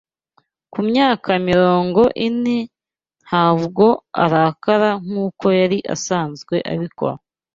[0.73, 2.57] Ku myaka mirongo ine,
[3.25, 3.85] ntabwo
[4.23, 7.15] arakara nkuko yari asanzwe abikora